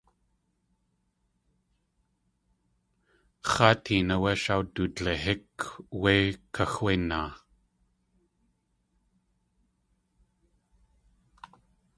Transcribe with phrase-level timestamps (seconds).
[3.49, 5.51] X̲áat teen áwé shawdudlihík
[6.01, 6.13] wé
[6.55, 7.29] kaxwénaa.